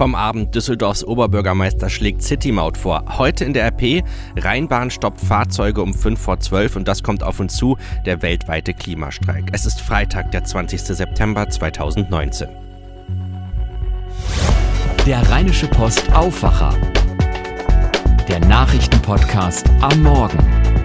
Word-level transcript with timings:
Vom 0.00 0.14
Abend 0.14 0.54
Düsseldorfs 0.54 1.04
Oberbürgermeister 1.04 1.90
schlägt 1.90 2.22
City-Maut 2.22 2.78
vor. 2.78 3.04
Heute 3.18 3.44
in 3.44 3.52
der 3.52 3.66
RP, 3.66 4.02
Rheinbahn 4.34 4.90
stoppt 4.90 5.20
Fahrzeuge 5.20 5.82
um 5.82 5.92
5 5.92 6.18
vor 6.18 6.40
12 6.40 6.76
und 6.76 6.88
das 6.88 7.02
kommt 7.02 7.22
auf 7.22 7.38
uns 7.38 7.54
zu, 7.54 7.76
der 8.06 8.22
weltweite 8.22 8.72
Klimastreik. 8.72 9.50
Es 9.52 9.66
ist 9.66 9.78
Freitag, 9.78 10.30
der 10.30 10.42
20. 10.42 10.80
September 10.80 11.46
2019. 11.50 12.48
Der 15.04 15.30
Rheinische 15.30 15.66
Post 15.66 16.10
Aufwacher. 16.14 16.74
Der 18.26 18.40
Nachrichtenpodcast 18.40 19.68
am 19.82 20.02
Morgen. 20.02 20.79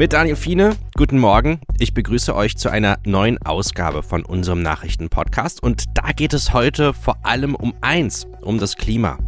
Mit 0.00 0.14
Daniel 0.14 0.36
Fiene, 0.36 0.76
guten 0.96 1.18
Morgen. 1.18 1.60
Ich 1.78 1.92
begrüße 1.92 2.34
euch 2.34 2.56
zu 2.56 2.70
einer 2.70 2.98
neuen 3.04 3.36
Ausgabe 3.42 4.02
von 4.02 4.24
unserem 4.24 4.62
Nachrichtenpodcast 4.62 5.62
und 5.62 5.84
da 5.92 6.12
geht 6.12 6.32
es 6.32 6.54
heute 6.54 6.94
vor 6.94 7.18
allem 7.22 7.54
um 7.54 7.74
eins, 7.82 8.26
um 8.40 8.58
das 8.58 8.76
Klima. 8.76 9.18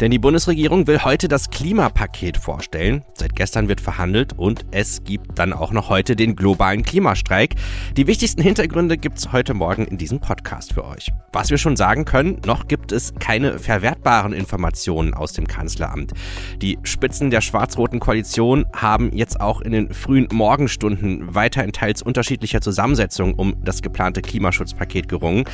Denn 0.00 0.12
die 0.12 0.20
Bundesregierung 0.20 0.86
will 0.86 1.02
heute 1.02 1.26
das 1.26 1.50
Klimapaket 1.50 2.36
vorstellen. 2.36 3.02
Seit 3.14 3.34
gestern 3.34 3.66
wird 3.66 3.80
verhandelt 3.80 4.32
und 4.38 4.64
es 4.70 5.02
gibt 5.02 5.40
dann 5.40 5.52
auch 5.52 5.72
noch 5.72 5.88
heute 5.88 6.14
den 6.14 6.36
globalen 6.36 6.84
Klimastreik. 6.84 7.56
Die 7.96 8.06
wichtigsten 8.06 8.40
Hintergründe 8.40 8.96
gibt's 8.96 9.32
heute 9.32 9.54
Morgen 9.54 9.86
in 9.86 9.98
diesem 9.98 10.20
Podcast 10.20 10.72
für 10.72 10.84
euch. 10.84 11.10
Was 11.32 11.50
wir 11.50 11.58
schon 11.58 11.74
sagen 11.74 12.04
können, 12.04 12.40
noch 12.46 12.68
gibt 12.68 12.92
es 12.92 13.12
keine 13.18 13.58
verwertbaren 13.58 14.32
Informationen 14.32 15.14
aus 15.14 15.32
dem 15.32 15.48
Kanzleramt. 15.48 16.12
Die 16.62 16.78
Spitzen 16.84 17.30
der 17.30 17.40
schwarz-roten 17.40 17.98
Koalition 17.98 18.66
haben 18.76 19.10
jetzt 19.12 19.40
auch 19.40 19.60
in 19.60 19.72
den 19.72 19.92
frühen 19.92 20.28
Morgenstunden 20.30 21.34
weiter 21.34 21.64
in 21.64 21.72
teils 21.72 22.02
unterschiedlicher 22.02 22.60
Zusammensetzung 22.60 23.34
um 23.34 23.56
das 23.64 23.82
geplante 23.82 24.22
Klimaschutzpaket 24.22 25.08
gerungen. 25.08 25.44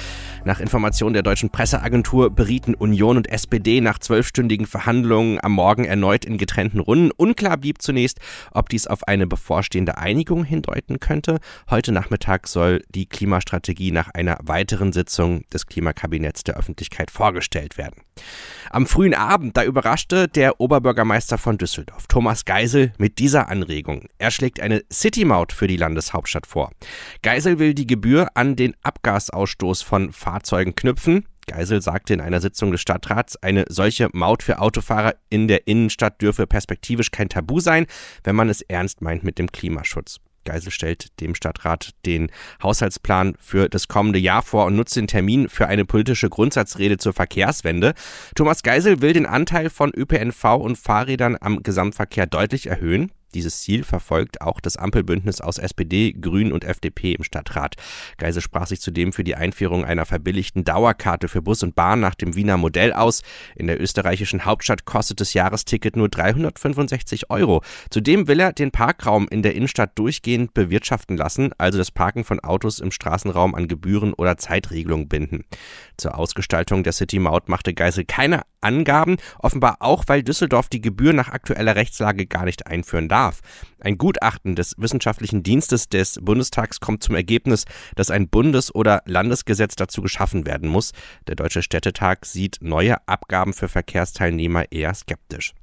Nach 0.45 0.61
Informationen 0.61 1.15
der 1.15 1.23
deutschen 1.23 1.49
Presseagentur 1.49 2.29
berieten 2.29 2.75
Union 2.75 3.17
und 3.17 3.31
SPD 3.31 3.81
nach 3.81 3.99
zwölf 3.99 4.34
zwölfstündigen 4.35 4.67
Verhandlungen 4.67 5.39
am 5.43 5.53
Morgen 5.53 5.85
erneut 5.85 6.25
in 6.25 6.39
getrennten 6.39 6.81
Runden. 6.81 7.13
Unklar 7.13 7.57
blieb 7.57 7.81
zunächst, 7.81 8.19
ob 8.51 8.69
dies 8.69 8.87
auf 8.89 9.07
eine 9.07 9.27
bevorstehende 9.27 9.97
Einigung 9.97 10.45
hindeuten 10.45 10.99
könnte. 10.99 11.39
Heute 11.71 11.93
Nachmittag 11.93 12.49
soll 12.49 12.83
die 12.89 13.07
Klimastrategie 13.07 13.93
nach 13.93 14.09
einer 14.13 14.39
weiteren 14.43 14.93
Sitzung 14.93 15.45
des 15.53 15.67
Klimakabinetts 15.67 16.43
der 16.43 16.57
Öffentlichkeit 16.57 17.13
vorgestellt 17.13 17.79
werden. 17.79 18.03
Am 18.71 18.87
frühen 18.87 19.15
Abend, 19.15 19.57
da 19.57 19.63
überraschte 19.63 20.27
der 20.27 20.61
Oberbürgermeister 20.61 21.39
von 21.39 21.59
Düsseldorf, 21.59 22.07
Thomas 22.09 22.45
Geisel, 22.45 22.93
mit 22.99 23.19
dieser 23.19 23.49
Anregung. 23.49 24.09
Er 24.19 24.33
schlägt 24.33 24.61
eine 24.61 24.83
City-Maut 24.93 25.53
für 25.53 25.69
die 25.69 25.77
Landeshauptstadt 25.77 26.47
vor. 26.47 26.73
Geisel 27.23 27.59
will 27.59 27.75
die 27.75 27.87
Gebühr 27.87 28.29
an 28.35 28.57
den 28.57 28.75
Abgasausstoß 28.83 29.83
von 29.83 30.13
Fahrzeugen 30.13 30.75
knüpfen. 30.75 31.27
Geisel 31.47 31.83
sagte 31.83 32.15
in 32.15 32.21
einer 32.21 32.41
Sitzung 32.41 32.73
des 32.73 32.81
Stadtrats, 32.81 33.37
eine 33.37 33.65
solche 33.69 34.09
Maut 34.13 34.43
für 34.43 34.61
Autofahrer 34.61 35.15
in 35.31 35.49
der 35.49 35.67
Innenstadt 35.67 36.21
dürfe 36.21 36.47
perspektivisch 36.47 37.11
kein 37.11 37.29
Tabu 37.29 37.61
sein, 37.61 37.87
wenn 38.23 38.37
man 38.37 38.49
es 38.49 38.63
ernst 38.63 39.03
meint 39.03 39.25
mit 39.25 39.39
dem 39.39 39.51
Klimaschutz. 39.53 40.21
Geisel 40.45 40.71
stellt 40.71 41.21
dem 41.21 41.35
Stadtrat 41.35 41.91
den 42.07 42.31
Haushaltsplan 42.63 43.35
für 43.41 43.69
das 43.69 43.89
kommende 43.89 44.19
Jahr 44.19 44.43
vor 44.43 44.67
und 44.67 44.77
nutzt 44.77 44.97
den 44.97 45.07
Termin 45.07 45.49
für 45.49 45.67
eine 45.67 45.85
politische 45.85 46.29
Grundsatzrede 46.29 46.99
zur 46.99 47.13
Verkehrswende. 47.13 47.95
Thomas 48.35 48.63
Geisel 48.63 49.01
will 49.01 49.13
den 49.13 49.27
Anteil 49.27 49.71
von 49.71 49.93
ÖPNV 49.95 50.45
und 50.57 50.79
Fahrrädern 50.79 51.37
am 51.41 51.63
Gesamtverkehr 51.63 52.27
deutlich 52.27 52.67
erhöhen. 52.67 53.11
Dieses 53.35 53.61
Ziel 53.61 53.85
verfolgt 53.85 54.41
auch 54.41 54.61
das 54.61 54.77
Ampelbündnis 54.77 55.41
aus 55.41 55.59
SPD, 55.59 56.13
Grünen 56.13 56.53
und 56.53 56.65
FDP 56.65 57.13
im 57.13 57.25
Stadtrat. 57.25 57.75
Geisel 58.17 58.41
sprach 58.41 58.67
sich 58.67 58.81
zudem 58.81 59.13
für 59.13 59.25
die 59.25 59.35
Einführung 59.35 59.85
einer 59.85 60.07
verbilligten 60.07 60.65
Dauerkarte 60.65 61.29
für 61.29 61.43
Bus 61.43 61.63
und 61.63 61.75
Bahn 61.75 62.01
nach 62.01 62.15
dem 62.15 62.37
Wiener 62.37 62.57
Modell 62.57 62.93
aus. 62.93 63.23
In 63.57 63.67
der 63.67 63.81
österreichischen 63.81 64.45
Hauptstadt 64.45 64.85
kostet 64.85 65.21
das 65.21 65.35
Jahresticket 65.35 65.97
nur 65.97 66.09
365 66.09 67.31
Euro. 67.31 67.63
Zudem 67.91 68.29
will 68.29 68.41
er 68.41 68.53
den 68.53 68.71
Parkraum 68.71 69.27
in 69.29 69.43
der 69.43 69.55
Innenstadt 69.55 69.99
durchgehend 69.99 70.55
bewirtschaften 70.55 71.17
lassen, 71.17 71.53
also 71.59 71.79
das 71.79 71.91
Parken 71.91 72.25
von 72.25 72.41
Autos 72.41 72.79
im 72.79 72.91
Straßenraum 72.91 73.55
an 73.55 73.69
Gebühren 73.69 74.15
oder 74.15 74.37
Zeitregelungen 74.37 75.09
binden. 75.09 75.45
Zur 75.97 76.17
Ausgestaltung 76.17 76.85
der 76.85 76.93
City 76.93 77.19
Maut 77.19 77.49
machte 77.49 77.75
Geisel 77.75 78.05
keine 78.05 78.43
Angaben, 78.61 79.17
offenbar 79.39 79.77
auch, 79.81 80.05
weil 80.07 80.23
Düsseldorf 80.23 80.69
die 80.69 80.81
Gebühr 80.81 81.13
nach 81.13 81.29
aktueller 81.29 81.77
Rechtslage 81.77 82.27
gar 82.27 82.45
nicht 82.45 82.67
einführen 82.67 83.09
darf. 83.09 83.24
Ein 83.81 83.99
Gutachten 83.99 84.57
des 84.57 84.75
Wissenschaftlichen 84.79 85.43
Dienstes 85.43 85.89
des 85.89 86.19
Bundestags 86.21 86.81
kommt 86.81 87.03
zum 87.03 87.15
Ergebnis, 87.15 87.65
dass 87.97 88.11
ein 88.11 88.29
Bundes- 88.29 88.75
oder 88.75 89.03
Landesgesetz 89.07 89.77
dazu 89.77 90.03
geschaffen 90.03 90.47
werden 90.47 90.69
muss. 90.69 90.93
Der 91.27 91.37
Deutsche 91.37 91.63
Städtetag 91.63 92.25
sieht 92.25 92.59
neue 92.61 92.97
Abgaben 93.07 93.53
für 93.53 93.69
Verkehrsteilnehmer 93.69 94.71
eher 94.73 94.95
skeptisch. 94.95 95.55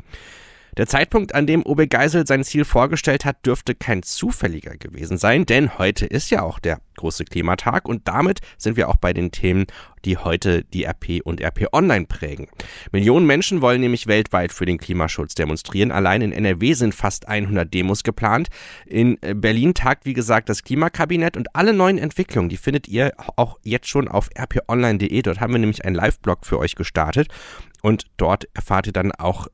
Der 0.78 0.88
Zeitpunkt, 0.88 1.36
an 1.36 1.48
dem 1.48 1.64
Obe 1.64 1.88
Geisel 1.88 2.26
sein 2.26 2.46
Ziel 2.46 2.64
vorgestellt 2.64 3.26
hat, 3.26 3.46
dürfte 3.46 3.76
kein 3.76 4.04
zufälliger 4.04 4.78
gewesen 4.78 5.18
sein, 5.18 5.46
denn 5.46 5.78
heute 5.78 6.06
ist 6.06 6.30
ja 6.30 6.44
auch 6.44 6.60
der 6.60 6.80
große 6.96 7.26
Klimatag 7.26 7.90
und 7.90 8.08
damit 8.08 8.40
sind 8.58 8.78
wir 8.78 8.88
auch 8.88 8.96
bei 8.96 9.12
den 9.12 9.32
Themen, 9.32 9.66
die 10.06 10.18
heute 10.18 10.64
die 10.64 10.86
RP 10.86 11.22
und 11.24 11.42
RP 11.42 11.68
Online 11.74 12.06
prägen. 12.06 12.48
Millionen 12.92 13.26
Menschen 13.26 13.62
wollen 13.62 13.82
nämlich 13.82 14.08
weltweit 14.08 14.52
für 14.52 14.66
den 14.66 14.78
Klimaschutz 14.78 15.36
demonstrieren. 15.36 15.92
Allein 15.92 16.22
in 16.22 16.32
NRW 16.32 16.74
sind 16.74 16.96
fast 16.96 17.28
100 17.28 17.72
Demos 17.74 18.04
geplant. 18.04 18.48
In 18.86 19.18
Berlin 19.36 19.74
tagt, 19.74 20.06
wie 20.06 20.14
gesagt, 20.14 20.48
das 20.50 20.64
Klimakabinett 20.64 21.38
und 21.38 21.56
alle 21.56 21.74
neuen 21.74 21.98
Entwicklungen, 21.98 22.50
die 22.50 22.58
findet 22.58 22.88
ihr 22.88 23.14
auch 23.36 23.60
jetzt 23.64 23.90
schon 23.90 24.08
auf 24.08 24.30
rponline.de. 24.40 25.22
Dort 25.22 25.40
haben 25.40 25.54
wir 25.54 25.60
nämlich 25.60 25.84
einen 25.86 25.96
Live-Blog 25.96 26.46
für 26.46 26.60
euch 26.60 26.76
gestartet. 26.76 27.28
Und 27.82 28.06
dort 28.18 28.48
erfahrt 28.54 28.88
ihr 28.88 28.94
dann 28.94 29.12
auch 29.12 29.48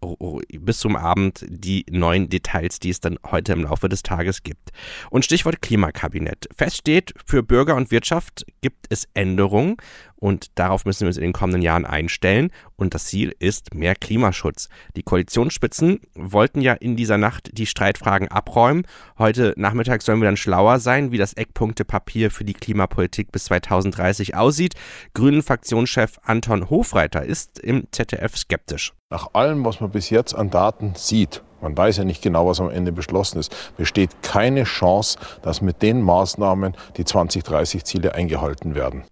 bis 0.60 0.80
zum 0.80 0.96
Abend 0.96 1.46
die 1.48 1.86
neuen 1.90 2.30
Details, 2.30 2.80
die 2.80 2.90
es 2.90 3.00
dann 3.00 3.18
heute 3.26 3.54
im 3.54 3.64
Laufe 3.64 3.90
des 3.90 4.04
Tages 4.04 4.44
gibt. 4.44 4.72
Und 5.10 5.26
Stichwort 5.26 5.62
Klimakabinett. 5.62 6.48
Fest 6.56 6.78
steht, 6.78 7.14
für 7.26 7.44
Bürger 7.44 7.76
und 7.76 7.92
Wirtschaft 7.92 8.46
gibt 8.62 8.88
es 8.90 9.08
Änderungen 9.14 9.78
und 10.20 10.58
darauf 10.58 10.86
müssen 10.86 11.02
wir 11.02 11.08
uns 11.08 11.18
in 11.18 11.24
den 11.24 11.34
kommenden 11.34 11.62
Jahren 11.62 11.86
einstellen. 11.86 12.52
Und 12.76 12.94
das 12.94 13.06
Ziel 13.06 13.36
ist 13.40 13.74
mehr 13.74 13.96
Klimaschutz. 13.96 14.70
Die 14.96 15.04
Koalitionsspitzen 15.04 16.02
wollten 16.16 16.62
ja 16.62 16.74
in 16.74 16.96
dieser 16.96 17.18
Nacht 17.18 17.50
die 17.54 17.66
Streitfragen 17.66 18.28
abräumen. 18.28 18.86
Heute 19.18 19.54
Nachmittag 19.58 20.02
sollen 20.02 20.20
wir 20.20 20.26
dann 20.26 20.38
schlauer 20.38 20.80
sein, 20.80 21.12
wie 21.12 21.18
das 21.18 21.34
Eckpunktepapier 21.34 22.32
für 22.32 22.44
die 22.44 22.54
Klimapolitik 22.54 23.32
bis 23.32 23.46
2030 23.46 24.36
aussieht. 24.36 24.74
Grünen 25.14 25.44
Fraktionschef 25.44 26.20
Anton 26.24 26.70
Hofreiter 26.70 27.24
ist 27.24 27.60
im 27.60 27.88
ZDF 27.92 28.38
skeptisch. 28.38 28.94
Nach 29.10 29.34
allem, 29.34 29.64
was 29.64 29.80
man 29.80 29.92
bis 29.92 30.10
jetzt 30.10 30.34
an 30.34 30.50
Daten 30.50 30.94
sieht, 30.96 31.42
man 31.62 31.76
weiß 31.76 31.98
ja 31.98 32.04
nicht 32.04 32.22
genau, 32.22 32.48
was 32.48 32.60
am 32.60 32.70
Ende 32.70 32.92
beschlossen 32.92 33.40
ist, 33.40 33.76
besteht 33.78 34.22
keine 34.22 34.64
Chance, 34.64 35.18
dass 35.42 35.62
mit 35.62 35.82
den 35.82 36.02
Maßnahmen 36.02 36.76
die 36.98 37.04
2030-Ziele 37.04 38.14
eingehalten 38.14 38.76
werden. 38.76 39.06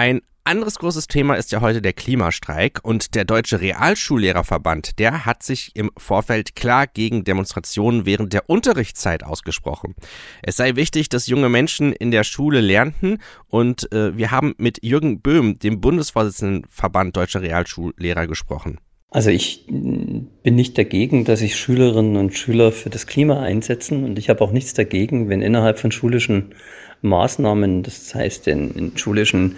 Ein 0.00 0.22
anderes 0.44 0.78
großes 0.78 1.08
Thema 1.08 1.34
ist 1.34 1.52
ja 1.52 1.60
heute 1.60 1.82
der 1.82 1.92
Klimastreik 1.92 2.80
und 2.82 3.14
der 3.14 3.26
Deutsche 3.26 3.60
Realschullehrerverband, 3.60 4.98
der 4.98 5.26
hat 5.26 5.42
sich 5.42 5.72
im 5.74 5.90
Vorfeld 5.98 6.56
klar 6.56 6.86
gegen 6.86 7.22
Demonstrationen 7.22 8.06
während 8.06 8.32
der 8.32 8.48
Unterrichtszeit 8.48 9.22
ausgesprochen. 9.22 9.94
Es 10.42 10.56
sei 10.56 10.74
wichtig, 10.74 11.10
dass 11.10 11.26
junge 11.26 11.50
Menschen 11.50 11.92
in 11.92 12.12
der 12.12 12.24
Schule 12.24 12.62
lernten 12.62 13.18
und 13.48 13.92
äh, 13.92 14.16
wir 14.16 14.30
haben 14.30 14.54
mit 14.56 14.82
Jürgen 14.82 15.20
Böhm, 15.20 15.58
dem 15.58 15.82
Bundesvorsitzenden 15.82 16.64
Verband 16.70 17.14
Deutscher 17.14 17.42
Realschullehrer, 17.42 18.26
gesprochen. 18.26 18.78
Also 19.10 19.28
ich 19.28 19.66
bin 19.66 20.30
nicht 20.44 20.78
dagegen, 20.78 21.26
dass 21.26 21.40
sich 21.40 21.56
Schülerinnen 21.56 22.16
und 22.16 22.32
Schüler 22.32 22.72
für 22.72 22.88
das 22.88 23.06
Klima 23.06 23.42
einsetzen 23.42 24.04
und 24.04 24.18
ich 24.18 24.30
habe 24.30 24.40
auch 24.42 24.52
nichts 24.52 24.72
dagegen, 24.72 25.28
wenn 25.28 25.42
innerhalb 25.42 25.78
von 25.78 25.92
schulischen 25.92 26.54
Maßnahmen, 27.02 27.82
das 27.82 28.14
heißt 28.14 28.48
in, 28.48 28.70
in 28.72 28.96
schulischen 28.96 29.56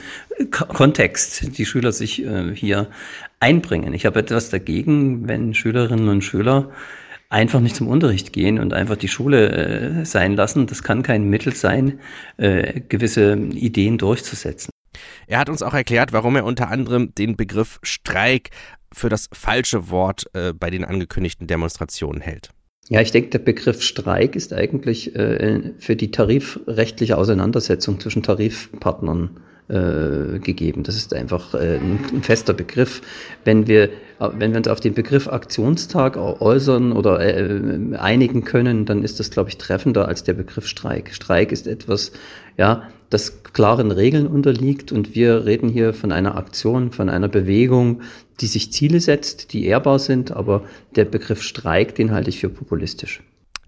Kontext, 0.50 1.58
die 1.58 1.66
Schüler 1.66 1.92
sich 1.92 2.24
äh, 2.24 2.54
hier 2.54 2.88
einbringen. 3.40 3.94
Ich 3.94 4.06
habe 4.06 4.20
etwas 4.20 4.50
dagegen, 4.50 5.28
wenn 5.28 5.54
Schülerinnen 5.54 6.08
und 6.08 6.22
Schüler 6.22 6.70
einfach 7.28 7.60
nicht 7.60 7.74
zum 7.74 7.88
Unterricht 7.88 8.32
gehen 8.32 8.58
und 8.58 8.74
einfach 8.74 8.96
die 8.96 9.08
Schule 9.08 9.50
äh, 9.50 10.04
sein 10.04 10.36
lassen. 10.36 10.66
Das 10.66 10.82
kann 10.82 11.02
kein 11.02 11.28
Mittel 11.28 11.54
sein, 11.54 11.98
äh, 12.36 12.80
gewisse 12.88 13.34
Ideen 13.34 13.98
durchzusetzen. 13.98 14.70
Er 15.26 15.38
hat 15.38 15.48
uns 15.48 15.62
auch 15.62 15.74
erklärt, 15.74 16.12
warum 16.12 16.36
er 16.36 16.44
unter 16.44 16.68
anderem 16.68 17.14
den 17.14 17.36
Begriff 17.36 17.80
Streik 17.82 18.50
für 18.92 19.08
das 19.08 19.28
falsche 19.32 19.88
Wort 19.90 20.26
äh, 20.34 20.52
bei 20.52 20.68
den 20.68 20.84
angekündigten 20.84 21.46
Demonstrationen 21.46 22.20
hält. 22.20 22.50
Ja, 22.88 23.00
ich 23.00 23.12
denke, 23.12 23.30
der 23.30 23.38
Begriff 23.38 23.82
Streik 23.82 24.36
ist 24.36 24.52
eigentlich 24.52 25.14
äh, 25.14 25.72
für 25.78 25.96
die 25.96 26.10
tarifrechtliche 26.10 27.16
Auseinandersetzung 27.16 28.00
zwischen 28.00 28.22
Tarifpartnern 28.22 29.40
äh, 29.72 30.38
gegeben. 30.38 30.82
Das 30.82 30.96
ist 30.96 31.14
einfach 31.14 31.54
äh, 31.54 31.78
ein, 31.78 32.22
fester 32.22 32.52
Begriff. 32.52 33.00
Wenn 33.44 33.66
wir, 33.66 33.88
wenn 34.18 34.52
wir 34.52 34.58
uns 34.58 34.68
auf 34.68 34.80
den 34.80 34.92
Begriff 34.92 35.28
Aktionstag 35.28 36.16
äußern 36.16 36.92
oder 36.92 37.20
äh, 37.20 37.96
einigen 37.96 38.44
können, 38.44 38.84
dann 38.84 39.02
ist 39.02 39.18
das, 39.18 39.30
glaube 39.30 39.48
ich, 39.48 39.56
treffender 39.56 40.08
als 40.08 40.24
der 40.24 40.34
Begriff 40.34 40.66
Streik. 40.66 41.14
Streik 41.14 41.52
ist 41.52 41.66
etwas, 41.66 42.12
ja, 42.58 42.88
das 43.08 43.42
klaren 43.44 43.90
Regeln 43.90 44.26
unterliegt 44.26 44.92
und 44.92 45.14
wir 45.14 45.46
reden 45.46 45.68
hier 45.68 45.94
von 45.94 46.12
einer 46.12 46.36
Aktion, 46.36 46.92
von 46.92 47.08
einer 47.08 47.28
Bewegung, 47.28 48.02
die 48.40 48.46
sich 48.46 48.72
Ziele 48.72 49.00
setzt, 49.00 49.52
die 49.52 49.64
ehrbar 49.64 49.98
sind, 49.98 50.32
aber 50.32 50.64
der 50.96 51.06
Begriff 51.06 51.42
Streik, 51.42 51.94
den 51.94 52.12
halte 52.12 52.30
ich 52.30 52.40
für 52.40 52.48
populistisch. 52.48 53.22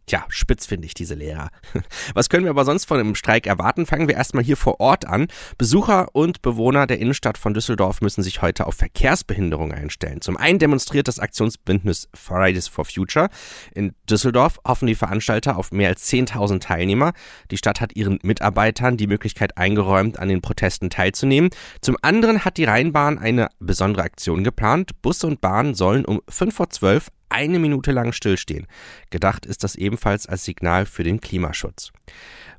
Tja, 0.06 0.24
spitz 0.28 0.66
finde 0.66 0.86
ich 0.86 0.92
diese 0.92 1.14
Lehrer. 1.14 1.48
Was 2.14 2.28
können 2.28 2.44
wir 2.44 2.50
aber 2.50 2.66
sonst 2.66 2.84
von 2.84 3.00
einem 3.00 3.14
Streik 3.14 3.46
erwarten? 3.46 3.86
Fangen 3.86 4.06
wir 4.06 4.14
erstmal 4.14 4.44
hier 4.44 4.58
vor 4.58 4.78
Ort 4.78 5.06
an. 5.06 5.28
Besucher 5.56 6.08
und 6.12 6.42
Bewohner 6.42 6.86
der 6.86 6.98
Innenstadt 6.98 7.38
von 7.38 7.54
Düsseldorf 7.54 8.02
müssen 8.02 8.22
sich 8.22 8.42
heute 8.42 8.66
auf 8.66 8.74
Verkehrsbehinderung 8.74 9.72
einstellen. 9.72 10.20
Zum 10.20 10.36
einen 10.36 10.58
demonstriert 10.58 11.08
das 11.08 11.18
Aktionsbündnis 11.18 12.08
Fridays 12.12 12.68
for 12.68 12.84
Future. 12.84 13.30
In 13.74 13.94
Düsseldorf 14.08 14.60
hoffen 14.66 14.86
die 14.86 14.94
Veranstalter 14.94 15.56
auf 15.56 15.72
mehr 15.72 15.88
als 15.88 16.06
10.000 16.12 16.60
Teilnehmer. 16.60 17.14
Die 17.50 17.56
Stadt 17.56 17.80
hat 17.80 17.96
ihren 17.96 18.18
Mitarbeitern 18.22 18.98
die 18.98 19.06
Möglichkeit 19.06 19.56
eingeräumt, 19.56 20.18
an 20.18 20.28
den 20.28 20.42
Protesten 20.42 20.90
teilzunehmen. 20.90 21.48
Zum 21.80 21.96
anderen 22.02 22.44
hat 22.44 22.58
die 22.58 22.64
Rheinbahn 22.64 23.18
eine 23.18 23.48
besondere 23.58 24.02
Aktion 24.02 24.44
geplant. 24.44 25.00
Busse 25.00 25.26
und 25.26 25.40
Bahnen 25.40 25.74
sollen 25.74 26.04
um 26.04 26.20
5 26.28 26.54
vor 26.54 26.68
12 26.68 27.08
eine 27.34 27.58
Minute 27.58 27.90
lang 27.92 28.12
stillstehen. 28.12 28.66
Gedacht 29.10 29.44
ist 29.44 29.64
das 29.64 29.74
ebenfalls 29.74 30.26
als 30.26 30.44
Signal 30.44 30.86
für 30.86 31.02
den 31.02 31.20
Klimaschutz. 31.20 31.92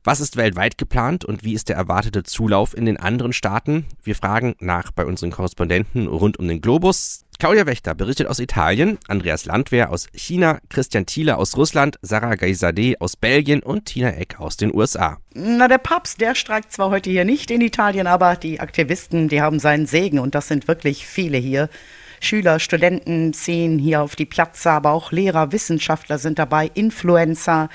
Was 0.04 0.19
ist 0.19 0.38
weltweit 0.38 0.77
geplant 0.77 1.25
und 1.25 1.44
wie 1.44 1.54
ist 1.54 1.68
der 1.68 1.77
erwartete 1.77 2.22
Zulauf 2.22 2.77
in 2.77 2.86
den 2.86 2.98
anderen 2.98 3.33
Staaten? 3.33 3.86
Wir 4.04 4.16
fragen 4.16 4.56
nach 4.60 4.92
bei 4.92 5.04
unseren 5.04 5.31
Korrespondenten 5.31 6.06
rund 6.06 6.38
um 6.38 6.48
den 6.48 6.62
Globus. 6.62 7.25
Claudia 7.39 7.66
Wächter 7.66 7.95
berichtet 7.95 8.27
aus 8.27 8.39
Italien, 8.39 9.00
Andreas 9.07 9.45
Landwehr 9.45 9.89
aus 9.89 10.07
China, 10.13 10.60
Christian 10.69 11.06
Thiele 11.06 11.38
aus 11.38 11.57
Russland, 11.57 11.98
Sarah 12.01 12.36
Gaisade 12.36 12.95
aus 13.00 13.18
Belgien 13.18 13.63
und 13.63 13.86
Tina 13.86 14.12
Eck 14.12 14.39
aus 14.39 14.57
den 14.57 14.74
USA. 14.74 15.18
Na, 15.33 15.68
der 15.68 15.80
Papst, 15.80 16.22
der 16.22 16.36
streikt 16.36 16.72
zwar 16.72 16.92
heute 16.92 17.10
hier 17.10 17.25
nicht 17.25 17.50
in 17.50 17.62
Italien, 17.62 18.07
aber 18.07 18.36
die 18.36 18.60
Aktivisten, 18.60 19.27
die 19.27 19.42
haben 19.42 19.60
seinen 19.60 19.88
Segen 19.88 20.19
und 20.19 20.36
das 20.36 20.48
sind 20.48 20.68
wirklich 20.68 21.07
viele 21.07 21.38
hier. 21.38 21.69
Schüler, 22.19 22.59
Studenten 22.59 23.33
ziehen 23.33 23.79
hier 23.79 24.01
auf 24.01 24.15
die 24.15 24.25
Platze, 24.25 24.71
aber 24.71 24.91
auch 24.91 25.12
Lehrer, 25.12 25.51
Wissenschaftler 25.51 26.17
sind 26.17 26.39
dabei, 26.39 26.71
Influencer. 26.73 27.69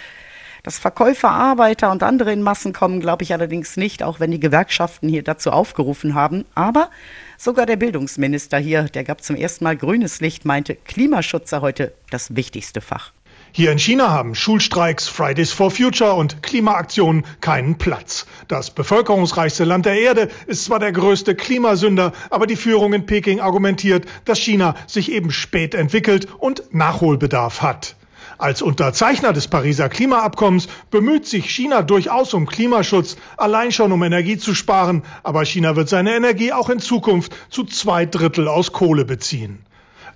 Dass 0.62 0.78
Verkäufer, 0.78 1.31
Arbeiter 1.31 1.90
und 1.90 2.02
andere 2.02 2.32
in 2.32 2.42
Massen 2.42 2.75
kommen, 2.75 3.00
glaube 3.00 3.22
ich 3.22 3.32
allerdings 3.32 3.78
nicht, 3.78 4.02
auch 4.02 4.20
wenn 4.20 4.31
die 4.31 4.40
Gewerkschaften 4.40 5.08
hier 5.08 5.22
dazu 5.22 5.52
aufgerufen 5.52 6.14
haben. 6.14 6.44
Aber 6.54 6.90
sogar 7.38 7.64
der 7.64 7.76
Bildungsminister 7.76 8.58
hier, 8.58 8.82
der 8.84 9.04
gab 9.04 9.22
zum 9.22 9.37
ersten 9.37 9.64
Mal 9.64 9.76
grünes 9.76 10.20
Licht, 10.20 10.44
meinte, 10.44 10.75
Klimaschutz 10.75 11.50
sei 11.50 11.60
heute 11.60 11.94
das 12.10 12.37
wichtigste 12.37 12.82
Fach. 12.82 13.12
Hier 13.52 13.73
in 13.73 13.79
China 13.79 14.11
haben 14.11 14.37
Schulstreiks, 14.37 15.08
Fridays 15.08 15.50
for 15.50 15.73
Future 15.73 16.14
und 16.14 16.41
Klimaaktionen 16.41 17.25
keinen 17.41 17.79
Platz. 17.79 18.26
Das 18.47 18.70
bevölkerungsreichste 18.70 19.64
Land 19.64 19.87
der 19.87 19.99
Erde 20.00 20.29
ist 20.47 20.64
zwar 20.64 20.79
der 20.79 20.93
größte 20.93 21.35
Klimasünder, 21.35 22.12
aber 22.31 22.47
die 22.47 22.55
Führung 22.55 22.93
in 22.93 23.06
Peking 23.06 23.41
argumentiert, 23.41 24.06
dass 24.25 24.38
China 24.38 24.76
sich 24.87 25.11
eben 25.11 25.32
spät 25.32 25.75
entwickelt 25.75 26.29
und 26.38 26.62
Nachholbedarf 26.73 27.61
hat. 27.61 27.97
Als 28.38 28.62
Unterzeichner 28.62 29.32
des 29.32 29.49
Pariser 29.49 29.88
Klimaabkommens 29.88 30.69
bemüht 30.91 31.26
sich 31.26 31.50
China 31.50 31.82
durchaus 31.82 32.32
um 32.32 32.47
Klimaschutz, 32.47 33.17
allein 33.37 33.73
schon 33.73 33.91
um 33.91 34.02
Energie 34.05 34.38
zu 34.38 34.55
sparen, 34.55 35.02
aber 35.25 35.44
China 35.44 35.75
wird 35.75 35.88
seine 35.88 36.14
Energie 36.14 36.52
auch 36.52 36.70
in 36.70 36.79
Zukunft 36.79 37.35
zu 37.50 37.64
zwei 37.64 38.06
Drittel 38.06 38.47
aus 38.47 38.70
Kohle 38.73 39.05
beziehen. 39.05 39.67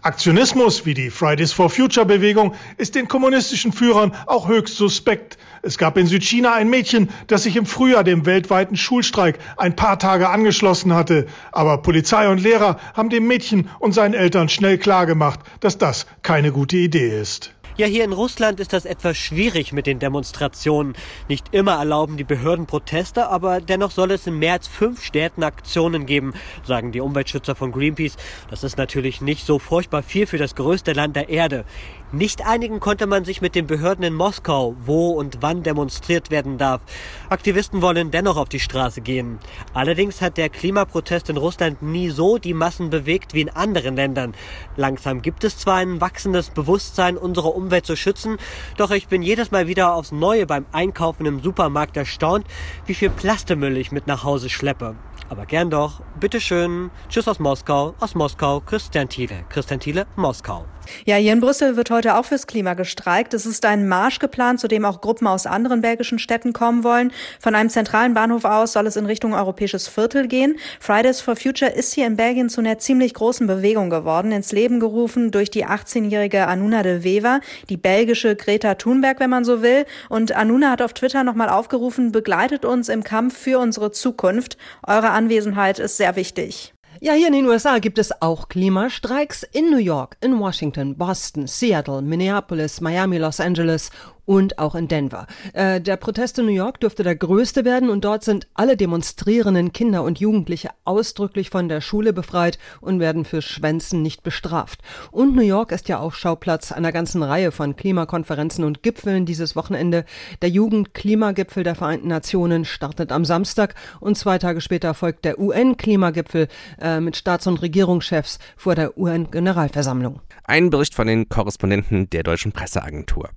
Aktionismus 0.04 0.84
wie 0.84 0.92
die 0.92 1.08
Fridays 1.08 1.54
for 1.54 1.70
Future 1.70 2.04
Bewegung 2.04 2.54
ist 2.76 2.94
den 2.94 3.08
kommunistischen 3.08 3.72
Führern 3.72 4.14
auch 4.26 4.48
höchst 4.48 4.76
suspekt. 4.76 5.38
Es 5.62 5.78
gab 5.78 5.96
in 5.96 6.06
Südchina 6.06 6.52
ein 6.52 6.68
Mädchen, 6.68 7.08
das 7.26 7.44
sich 7.44 7.56
im 7.56 7.64
Frühjahr 7.64 8.04
dem 8.04 8.26
weltweiten 8.26 8.76
Schulstreik 8.76 9.38
ein 9.56 9.76
paar 9.76 9.98
Tage 9.98 10.28
angeschlossen 10.28 10.92
hatte. 10.92 11.26
Aber 11.52 11.78
Polizei 11.78 12.28
und 12.28 12.42
Lehrer 12.42 12.78
haben 12.92 13.08
dem 13.08 13.26
Mädchen 13.26 13.70
und 13.78 13.94
seinen 13.94 14.12
Eltern 14.12 14.50
schnell 14.50 14.76
klargemacht, 14.76 15.40
dass 15.60 15.78
das 15.78 16.04
keine 16.20 16.52
gute 16.52 16.76
Idee 16.76 17.18
ist. 17.18 17.54
Ja, 17.76 17.88
hier 17.88 18.04
in 18.04 18.12
Russland 18.12 18.60
ist 18.60 18.72
das 18.72 18.84
etwas 18.84 19.16
schwierig 19.16 19.72
mit 19.72 19.88
den 19.88 19.98
Demonstrationen. 19.98 20.94
Nicht 21.28 21.52
immer 21.52 21.72
erlauben 21.72 22.16
die 22.16 22.22
Behörden 22.22 22.66
Proteste, 22.66 23.26
aber 23.28 23.60
dennoch 23.60 23.90
soll 23.90 24.12
es 24.12 24.26
mehr 24.26 24.52
als 24.52 24.68
fünf 24.68 25.02
Städten 25.02 25.42
Aktionen 25.42 26.06
geben, 26.06 26.34
sagen 26.62 26.92
die 26.92 27.00
Umweltschützer 27.00 27.56
von 27.56 27.72
Greenpeace. 27.72 28.16
Das 28.48 28.62
ist 28.62 28.78
natürlich 28.78 29.20
nicht 29.20 29.44
so 29.44 29.58
furchtbar 29.58 30.04
viel 30.04 30.28
für 30.28 30.38
das 30.38 30.54
größte 30.54 30.92
Land 30.92 31.16
der 31.16 31.30
Erde. 31.30 31.64
Nicht 32.14 32.46
einigen 32.46 32.78
konnte 32.78 33.08
man 33.08 33.24
sich 33.24 33.40
mit 33.40 33.56
den 33.56 33.66
Behörden 33.66 34.04
in 34.04 34.14
Moskau, 34.14 34.76
wo 34.78 35.10
und 35.10 35.38
wann 35.40 35.64
demonstriert 35.64 36.30
werden 36.30 36.58
darf. 36.58 36.80
Aktivisten 37.28 37.82
wollen 37.82 38.12
dennoch 38.12 38.36
auf 38.36 38.48
die 38.48 38.60
Straße 38.60 39.00
gehen. 39.00 39.40
Allerdings 39.72 40.22
hat 40.22 40.36
der 40.36 40.48
Klimaprotest 40.48 41.28
in 41.30 41.36
Russland 41.36 41.82
nie 41.82 42.10
so 42.10 42.38
die 42.38 42.54
Massen 42.54 42.88
bewegt 42.88 43.34
wie 43.34 43.40
in 43.40 43.50
anderen 43.50 43.96
Ländern. 43.96 44.36
Langsam 44.76 45.22
gibt 45.22 45.42
es 45.42 45.58
zwar 45.58 45.78
ein 45.78 46.00
wachsendes 46.00 46.50
Bewusstsein, 46.50 47.16
unsere 47.16 47.48
Umwelt 47.48 47.84
zu 47.84 47.96
schützen, 47.96 48.36
doch 48.76 48.92
ich 48.92 49.08
bin 49.08 49.22
jedes 49.22 49.50
Mal 49.50 49.66
wieder 49.66 49.96
aufs 49.96 50.12
Neue 50.12 50.46
beim 50.46 50.66
Einkaufen 50.70 51.26
im 51.26 51.42
Supermarkt 51.42 51.96
erstaunt, 51.96 52.46
wie 52.86 52.94
viel 52.94 53.10
Plastemüll 53.10 53.76
ich 53.76 53.90
mit 53.90 54.06
nach 54.06 54.22
Hause 54.22 54.50
schleppe. 54.50 54.94
Aber 55.30 55.46
gern 55.46 55.68
doch. 55.68 56.00
Bitteschön. 56.20 56.92
Tschüss 57.08 57.26
aus 57.26 57.40
Moskau. 57.40 57.94
Aus 57.98 58.14
Moskau, 58.14 58.60
Christian 58.60 59.08
Thiele. 59.08 59.44
Christian 59.48 59.80
Thiele, 59.80 60.06
Moskau. 60.14 60.64
Ja, 61.06 61.16
hier 61.16 61.32
in 61.32 61.40
Brüssel 61.40 61.76
wird 61.76 61.90
heute 61.90 62.16
auch 62.16 62.24
fürs 62.24 62.46
Klima 62.46 62.74
gestreikt. 62.74 63.34
Es 63.34 63.46
ist 63.46 63.64
ein 63.64 63.88
Marsch 63.88 64.18
geplant, 64.18 64.60
zu 64.60 64.68
dem 64.68 64.84
auch 64.84 65.00
Gruppen 65.00 65.26
aus 65.26 65.46
anderen 65.46 65.80
belgischen 65.80 66.18
Städten 66.18 66.52
kommen 66.52 66.84
wollen. 66.84 67.12
Von 67.40 67.54
einem 67.54 67.70
zentralen 67.70 68.14
Bahnhof 68.14 68.44
aus 68.44 68.72
soll 68.72 68.86
es 68.86 68.96
in 68.96 69.06
Richtung 69.06 69.34
europäisches 69.34 69.88
Viertel 69.88 70.28
gehen. 70.28 70.56
Fridays 70.80 71.20
for 71.20 71.36
Future 71.36 71.70
ist 71.70 71.94
hier 71.94 72.06
in 72.06 72.16
Belgien 72.16 72.48
zu 72.48 72.60
einer 72.60 72.78
ziemlich 72.78 73.14
großen 73.14 73.46
Bewegung 73.46 73.90
geworden, 73.90 74.32
ins 74.32 74.52
Leben 74.52 74.80
gerufen 74.80 75.30
durch 75.30 75.50
die 75.50 75.66
18-jährige 75.66 76.46
Anuna 76.46 76.82
de 76.82 77.04
Wever, 77.04 77.40
die 77.68 77.76
belgische 77.76 78.36
Greta 78.36 78.74
Thunberg, 78.74 79.20
wenn 79.20 79.30
man 79.30 79.44
so 79.44 79.62
will. 79.62 79.84
Und 80.08 80.32
Anuna 80.32 80.70
hat 80.70 80.82
auf 80.82 80.92
Twitter 80.92 81.24
nochmal 81.24 81.48
aufgerufen, 81.48 82.12
begleitet 82.12 82.64
uns 82.64 82.88
im 82.88 83.04
Kampf 83.04 83.36
für 83.36 83.58
unsere 83.58 83.92
Zukunft. 83.92 84.56
Eure 84.86 85.10
Anwesenheit 85.10 85.78
ist 85.78 85.96
sehr 85.96 86.16
wichtig. 86.16 86.74
Ja, 87.04 87.12
hier 87.12 87.26
in 87.26 87.34
den 87.34 87.44
USA 87.44 87.80
gibt 87.80 87.98
es 87.98 88.22
auch 88.22 88.48
Klimastreiks 88.48 89.42
in 89.42 89.70
New 89.70 89.76
York, 89.76 90.16
in 90.22 90.40
Washington, 90.40 90.96
Boston, 90.96 91.46
Seattle, 91.46 92.00
Minneapolis, 92.00 92.80
Miami, 92.80 93.18
Los 93.18 93.40
Angeles 93.40 93.90
und 94.26 94.58
auch 94.58 94.74
in 94.74 94.88
Denver. 94.88 95.26
Äh, 95.52 95.80
der 95.80 95.96
Protest 95.96 96.38
in 96.38 96.46
New 96.46 96.52
York 96.52 96.80
dürfte 96.80 97.02
der 97.02 97.16
größte 97.16 97.64
werden 97.64 97.90
und 97.90 98.04
dort 98.04 98.24
sind 98.24 98.46
alle 98.54 98.76
demonstrierenden 98.76 99.72
Kinder 99.72 100.02
und 100.02 100.20
Jugendliche 100.20 100.70
ausdrücklich 100.84 101.50
von 101.50 101.68
der 101.68 101.80
Schule 101.80 102.12
befreit 102.12 102.58
und 102.80 103.00
werden 103.00 103.24
für 103.24 103.42
Schwänzen 103.42 104.02
nicht 104.02 104.22
bestraft. 104.22 104.80
Und 105.10 105.34
New 105.34 105.42
York 105.42 105.72
ist 105.72 105.88
ja 105.88 105.98
auch 105.98 106.14
Schauplatz 106.14 106.72
einer 106.72 106.92
ganzen 106.92 107.22
Reihe 107.22 107.52
von 107.52 107.76
Klimakonferenzen 107.76 108.64
und 108.64 108.82
Gipfeln 108.82 109.26
dieses 109.26 109.56
Wochenende. 109.56 110.04
Der 110.42 110.48
Jugend-Klimagipfel 110.48 111.62
der 111.62 111.74
Vereinten 111.74 112.08
Nationen 112.08 112.64
startet 112.64 113.12
am 113.12 113.24
Samstag 113.24 113.74
und 114.00 114.16
zwei 114.16 114.38
Tage 114.38 114.60
später 114.60 114.94
folgt 114.94 115.24
der 115.24 115.38
UN-Klimagipfel 115.38 116.48
äh, 116.80 117.00
mit 117.00 117.16
Staats- 117.16 117.46
und 117.46 117.62
Regierungschefs 117.62 118.38
vor 118.56 118.74
der 118.74 118.96
UN-Generalversammlung. 118.98 120.20
Ein 120.44 120.70
Bericht 120.70 120.94
von 120.94 121.06
den 121.06 121.28
Korrespondenten 121.28 122.10
der 122.10 122.22
Deutschen 122.22 122.52
Presseagentur. 122.52 123.30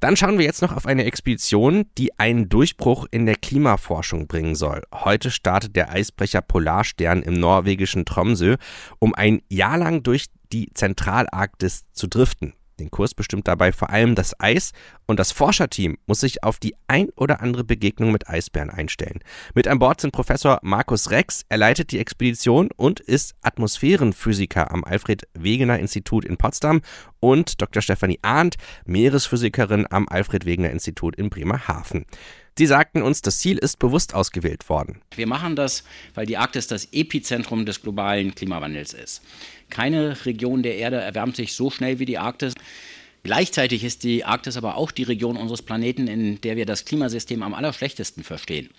Dann 0.00 0.16
schauen 0.16 0.38
wir 0.38 0.44
jetzt 0.44 0.62
noch 0.62 0.76
auf 0.76 0.86
eine 0.86 1.04
Expedition, 1.04 1.86
die 1.98 2.18
einen 2.18 2.48
Durchbruch 2.48 3.06
in 3.10 3.26
der 3.26 3.34
Klimaforschung 3.34 4.28
bringen 4.28 4.54
soll. 4.54 4.82
Heute 4.94 5.30
startet 5.30 5.74
der 5.74 5.90
Eisbrecher 5.90 6.40
Polarstern 6.40 7.22
im 7.22 7.34
norwegischen 7.34 8.04
Tromsø, 8.04 8.56
um 9.00 9.14
ein 9.14 9.42
Jahr 9.48 9.76
lang 9.76 10.04
durch 10.04 10.26
die 10.52 10.70
Zentralarktis 10.72 11.84
zu 11.92 12.06
driften. 12.06 12.54
Den 12.78 12.90
Kurs 12.90 13.14
bestimmt 13.14 13.48
dabei 13.48 13.72
vor 13.72 13.90
allem 13.90 14.14
das 14.14 14.38
Eis 14.38 14.72
und 15.06 15.18
das 15.18 15.32
Forscherteam 15.32 15.98
muss 16.06 16.20
sich 16.20 16.44
auf 16.44 16.58
die 16.58 16.74
ein 16.86 17.08
oder 17.16 17.40
andere 17.40 17.64
Begegnung 17.64 18.12
mit 18.12 18.28
Eisbären 18.28 18.70
einstellen. 18.70 19.20
Mit 19.54 19.66
an 19.66 19.78
Bord 19.78 20.00
sind 20.00 20.12
Professor 20.12 20.58
Markus 20.62 21.10
Rex, 21.10 21.44
er 21.48 21.58
leitet 21.58 21.90
die 21.90 21.98
Expedition 21.98 22.70
und 22.76 23.00
ist 23.00 23.34
Atmosphärenphysiker 23.42 24.70
am 24.70 24.84
Alfred 24.84 25.26
Wegener 25.34 25.78
Institut 25.78 26.24
in 26.24 26.36
Potsdam 26.36 26.82
und 27.20 27.60
Dr. 27.60 27.82
Stefanie 27.82 28.20
Arndt, 28.22 28.56
Meeresphysikerin 28.84 29.86
am 29.90 30.08
Alfred 30.08 30.46
Wegener 30.46 30.70
Institut 30.70 31.16
in 31.16 31.30
Bremerhaven. 31.30 32.06
Sie 32.58 32.66
sagten 32.66 33.02
uns, 33.02 33.22
das 33.22 33.38
Ziel 33.38 33.56
ist 33.56 33.78
bewusst 33.78 34.14
ausgewählt 34.14 34.68
worden. 34.68 35.00
Wir 35.14 35.28
machen 35.28 35.54
das, 35.54 35.84
weil 36.14 36.26
die 36.26 36.38
Arktis 36.38 36.66
das 36.66 36.88
Epizentrum 36.90 37.64
des 37.66 37.82
globalen 37.82 38.34
Klimawandels 38.34 38.94
ist. 38.94 39.22
Keine 39.70 40.26
Region 40.26 40.64
der 40.64 40.76
Erde 40.76 40.96
erwärmt 40.96 41.36
sich 41.36 41.52
so 41.52 41.70
schnell 41.70 42.00
wie 42.00 42.04
die 42.04 42.18
Arktis. 42.18 42.54
Gleichzeitig 43.22 43.84
ist 43.84 44.02
die 44.02 44.24
Arktis 44.24 44.56
aber 44.56 44.76
auch 44.76 44.90
die 44.90 45.04
Region 45.04 45.36
unseres 45.36 45.62
Planeten, 45.62 46.08
in 46.08 46.40
der 46.40 46.56
wir 46.56 46.66
das 46.66 46.84
Klimasystem 46.84 47.44
am 47.44 47.54
allerschlechtesten 47.54 48.24
verstehen. 48.24 48.70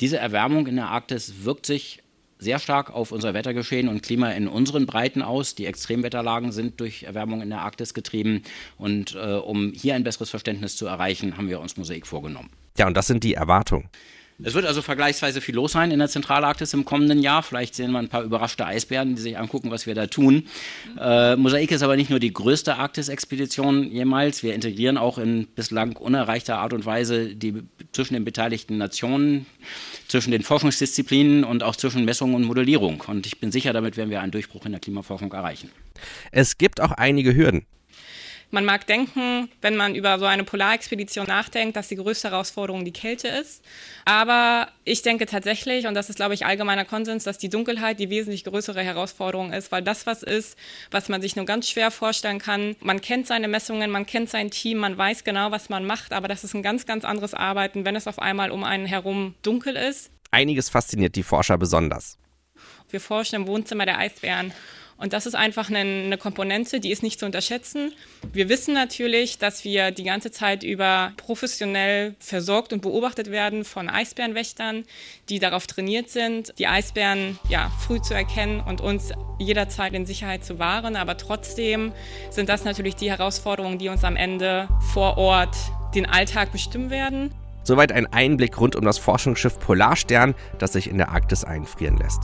Diese 0.00 0.16
Erwärmung 0.16 0.66
in 0.66 0.76
der 0.76 0.88
Arktis 0.88 1.44
wirkt 1.44 1.66
sich 1.66 2.02
sehr 2.38 2.58
stark 2.58 2.90
auf 2.90 3.12
unser 3.12 3.34
Wettergeschehen 3.34 3.88
und 3.88 4.02
Klima 4.02 4.30
in 4.30 4.48
unseren 4.48 4.86
Breiten 4.86 5.20
aus. 5.20 5.54
Die 5.54 5.66
Extremwetterlagen 5.66 6.50
sind 6.50 6.80
durch 6.80 7.02
Erwärmung 7.02 7.42
in 7.42 7.50
der 7.50 7.60
Arktis 7.60 7.92
getrieben. 7.92 8.42
Und 8.78 9.14
äh, 9.16 9.34
um 9.34 9.72
hier 9.74 9.96
ein 9.96 10.04
besseres 10.04 10.30
Verständnis 10.30 10.76
zu 10.76 10.86
erreichen, 10.86 11.36
haben 11.36 11.50
wir 11.50 11.60
uns 11.60 11.76
Mosaik 11.76 12.06
vorgenommen. 12.06 12.48
Ja, 12.78 12.86
und 12.86 12.96
das 12.96 13.06
sind 13.06 13.24
die 13.24 13.34
Erwartungen. 13.34 13.88
Es 14.40 14.54
wird 14.54 14.66
also 14.66 14.82
vergleichsweise 14.82 15.40
viel 15.40 15.56
los 15.56 15.72
sein 15.72 15.90
in 15.90 15.98
der 15.98 16.08
Zentralarktis 16.08 16.72
im 16.72 16.84
kommenden 16.84 17.20
Jahr. 17.20 17.42
Vielleicht 17.42 17.74
sehen 17.74 17.90
wir 17.90 17.98
ein 17.98 18.08
paar 18.08 18.22
überraschte 18.22 18.64
Eisbären, 18.64 19.16
die 19.16 19.20
sich 19.20 19.36
angucken, 19.36 19.72
was 19.72 19.88
wir 19.88 19.96
da 19.96 20.06
tun. 20.06 20.46
Äh, 20.96 21.34
Mosaik 21.34 21.72
ist 21.72 21.82
aber 21.82 21.96
nicht 21.96 22.08
nur 22.08 22.20
die 22.20 22.32
größte 22.32 22.76
Arktis-Expedition 22.76 23.90
jemals. 23.90 24.44
Wir 24.44 24.54
integrieren 24.54 24.96
auch 24.96 25.18
in 25.18 25.48
bislang 25.48 25.96
unerreichter 25.96 26.58
Art 26.58 26.72
und 26.72 26.86
Weise 26.86 27.34
die 27.34 27.64
zwischen 27.90 28.14
den 28.14 28.24
beteiligten 28.24 28.78
Nationen, 28.78 29.46
zwischen 30.06 30.30
den 30.30 30.42
Forschungsdisziplinen 30.42 31.42
und 31.42 31.64
auch 31.64 31.74
zwischen 31.74 32.04
Messung 32.04 32.34
und 32.34 32.44
Modellierung. 32.44 33.02
Und 33.08 33.26
ich 33.26 33.40
bin 33.40 33.50
sicher, 33.50 33.72
damit 33.72 33.96
werden 33.96 34.10
wir 34.10 34.20
einen 34.20 34.30
Durchbruch 34.30 34.64
in 34.66 34.70
der 34.70 34.80
Klimaforschung 34.80 35.32
erreichen. 35.32 35.72
Es 36.30 36.58
gibt 36.58 36.80
auch 36.80 36.92
einige 36.92 37.34
Hürden. 37.34 37.66
Man 38.50 38.64
mag 38.64 38.86
denken, 38.86 39.50
wenn 39.60 39.76
man 39.76 39.94
über 39.94 40.18
so 40.18 40.24
eine 40.24 40.42
Polarexpedition 40.42 41.26
nachdenkt, 41.26 41.76
dass 41.76 41.88
die 41.88 41.96
größte 41.96 42.30
Herausforderung 42.30 42.84
die 42.84 42.92
Kälte 42.92 43.28
ist. 43.28 43.62
Aber 44.06 44.68
ich 44.84 45.02
denke 45.02 45.26
tatsächlich, 45.26 45.86
und 45.86 45.92
das 45.92 46.08
ist, 46.08 46.16
glaube 46.16 46.32
ich, 46.32 46.46
allgemeiner 46.46 46.86
Konsens, 46.86 47.24
dass 47.24 47.36
die 47.36 47.50
Dunkelheit 47.50 48.00
die 48.00 48.08
wesentlich 48.08 48.44
größere 48.44 48.82
Herausforderung 48.82 49.52
ist, 49.52 49.70
weil 49.70 49.82
das 49.82 50.06
was 50.06 50.22
ist, 50.22 50.56
was 50.90 51.10
man 51.10 51.20
sich 51.20 51.36
nur 51.36 51.44
ganz 51.44 51.68
schwer 51.68 51.90
vorstellen 51.90 52.38
kann. 52.38 52.74
Man 52.80 53.02
kennt 53.02 53.26
seine 53.26 53.48
Messungen, 53.48 53.90
man 53.90 54.06
kennt 54.06 54.30
sein 54.30 54.50
Team, 54.50 54.78
man 54.78 54.96
weiß 54.96 55.24
genau, 55.24 55.50
was 55.50 55.68
man 55.68 55.84
macht, 55.84 56.14
aber 56.14 56.26
das 56.26 56.42
ist 56.42 56.54
ein 56.54 56.62
ganz, 56.62 56.86
ganz 56.86 57.04
anderes 57.04 57.34
Arbeiten, 57.34 57.84
wenn 57.84 57.96
es 57.96 58.06
auf 58.06 58.18
einmal 58.18 58.50
um 58.50 58.64
einen 58.64 58.86
herum 58.86 59.34
dunkel 59.42 59.76
ist. 59.76 60.10
Einiges 60.30 60.70
fasziniert 60.70 61.16
die 61.16 61.22
Forscher 61.22 61.58
besonders. 61.58 62.16
Wir 62.88 63.00
forschen 63.00 63.36
im 63.36 63.46
Wohnzimmer 63.46 63.84
der 63.84 63.98
Eisbären 63.98 64.52
und 64.98 65.12
das 65.12 65.26
ist 65.26 65.36
einfach 65.36 65.70
eine, 65.70 65.78
eine, 65.78 66.18
Komponente, 66.18 66.80
die 66.80 66.90
ist 66.90 67.04
nicht 67.04 67.20
zu 67.20 67.26
unterschätzen. 67.26 67.92
Wir 68.32 68.48
wissen 68.48 68.74
natürlich, 68.74 69.38
dass 69.38 69.62
wir 69.62 69.92
die 69.92 70.02
ganze 70.02 70.32
Zeit 70.32 70.64
über 70.64 71.12
professionell 71.16 72.16
versorgt 72.18 72.72
und 72.72 72.82
beobachtet 72.82 73.30
werden 73.30 73.64
von 73.64 73.88
Eisbärenwächtern, 73.88 74.84
die 75.28 75.38
darauf 75.38 75.68
trainiert 75.68 76.10
sind, 76.10 76.52
die 76.58 76.66
Eisbären 76.66 77.38
ja, 77.48 77.70
früh 77.86 78.02
zu 78.02 78.12
erkennen 78.12 78.60
und 78.60 78.80
uns 78.80 79.12
jederzeit 79.38 79.94
in 79.94 80.04
Sicherheit 80.04 80.44
zu 80.44 80.58
wahren. 80.58 80.96
Aber 80.96 81.16
trotzdem 81.16 81.92
sind 82.30 82.48
das 82.48 82.64
natürlich 82.64 82.96
die 82.96 83.08
Herausforderungen, 83.08 83.78
die 83.78 83.88
uns 83.88 84.02
am 84.02 84.16
Ende 84.16 84.68
vor 84.92 85.16
Ort 85.16 85.56
den 85.94 86.06
Alltag 86.06 86.50
bestimmen 86.50 86.90
werden. 86.90 87.32
Soweit 87.68 87.92
ein 87.92 88.06
Einblick 88.06 88.58
rund 88.58 88.76
um 88.76 88.84
das 88.86 88.96
Forschungsschiff 88.96 89.58
Polarstern, 89.58 90.34
das 90.56 90.72
sich 90.72 90.88
in 90.88 90.96
der 90.96 91.10
Arktis 91.10 91.44
einfrieren 91.44 91.98
lässt. 91.98 92.22